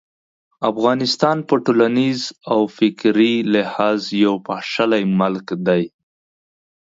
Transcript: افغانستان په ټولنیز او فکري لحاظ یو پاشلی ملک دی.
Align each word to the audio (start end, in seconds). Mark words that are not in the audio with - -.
افغانستان 0.71 1.37
په 1.47 1.55
ټولنیز 1.65 2.21
او 2.51 2.59
فکري 2.77 3.33
لحاظ 3.53 3.99
یو 4.23 4.33
پاشلی 4.47 5.03
ملک 5.19 5.47
دی. 5.67 5.83